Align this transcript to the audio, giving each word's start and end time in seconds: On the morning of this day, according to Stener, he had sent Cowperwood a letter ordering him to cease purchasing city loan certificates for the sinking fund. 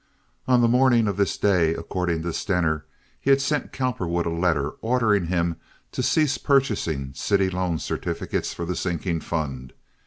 On 0.47 0.61
the 0.63 0.67
morning 0.67 1.07
of 1.07 1.15
this 1.15 1.37
day, 1.37 1.75
according 1.75 2.23
to 2.23 2.33
Stener, 2.33 2.85
he 3.19 3.29
had 3.29 3.39
sent 3.39 3.71
Cowperwood 3.71 4.25
a 4.25 4.31
letter 4.31 4.71
ordering 4.81 5.27
him 5.27 5.57
to 5.91 6.01
cease 6.01 6.39
purchasing 6.39 7.13
city 7.13 7.51
loan 7.51 7.77
certificates 7.77 8.51
for 8.51 8.65
the 8.65 8.75
sinking 8.75 9.19
fund. 9.19 9.73